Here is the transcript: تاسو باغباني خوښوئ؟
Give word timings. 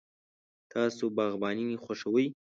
تاسو 0.71 1.03
باغباني 1.17 1.65
خوښوئ؟ 1.83 2.25